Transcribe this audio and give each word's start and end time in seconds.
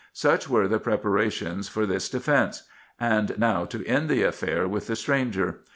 Such 0.13 0.49
were 0.49 0.67
the 0.67 0.79
preparations 0.79 1.67
for 1.69 1.85
this 1.85 2.09
defence; 2.09 2.63
and 2.99 3.37
now 3.37 3.65
to 3.65 3.85
end 3.85 4.09
the 4.09 4.23
affair 4.23 4.67
with 4.67 4.87
the 4.87 4.95
stranger. 4.95 5.59